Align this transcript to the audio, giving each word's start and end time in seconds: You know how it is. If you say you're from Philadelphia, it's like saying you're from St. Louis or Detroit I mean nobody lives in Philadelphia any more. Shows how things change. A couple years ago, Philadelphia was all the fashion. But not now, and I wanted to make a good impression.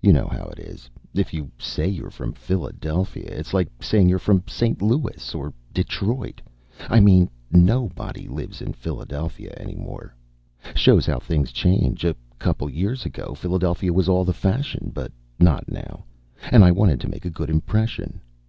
You 0.00 0.12
know 0.12 0.28
how 0.30 0.44
it 0.56 0.60
is. 0.60 0.88
If 1.14 1.34
you 1.34 1.50
say 1.58 1.88
you're 1.88 2.08
from 2.12 2.32
Philadelphia, 2.32 3.24
it's 3.26 3.52
like 3.52 3.68
saying 3.82 4.08
you're 4.08 4.20
from 4.20 4.44
St. 4.46 4.80
Louis 4.80 5.34
or 5.34 5.52
Detroit 5.72 6.40
I 6.88 7.00
mean 7.00 7.28
nobody 7.50 8.28
lives 8.28 8.62
in 8.62 8.72
Philadelphia 8.72 9.52
any 9.56 9.74
more. 9.74 10.14
Shows 10.76 11.06
how 11.06 11.18
things 11.18 11.50
change. 11.50 12.04
A 12.04 12.14
couple 12.38 12.70
years 12.70 13.04
ago, 13.04 13.34
Philadelphia 13.34 13.92
was 13.92 14.08
all 14.08 14.24
the 14.24 14.32
fashion. 14.32 14.92
But 14.94 15.10
not 15.40 15.68
now, 15.68 16.04
and 16.52 16.64
I 16.64 16.70
wanted 16.70 17.00
to 17.00 17.08
make 17.10 17.24
a 17.24 17.28
good 17.30 17.50
impression. 17.50 18.20